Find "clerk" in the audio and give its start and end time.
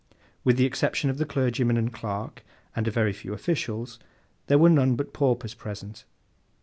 1.93-2.43